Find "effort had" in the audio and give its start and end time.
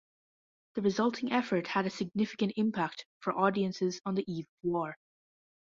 1.31-1.85